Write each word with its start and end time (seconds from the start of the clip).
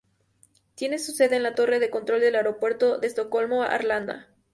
Tiene 0.73 0.97
su 0.97 1.11
sede 1.11 1.35
en 1.35 1.43
la 1.43 1.53
torre 1.53 1.77
de 1.77 1.91
control 1.91 2.21
del 2.21 2.33
aeropuerto 2.33 2.97
de 2.97 3.05
Estocolmo-Arlanda. 3.05 4.29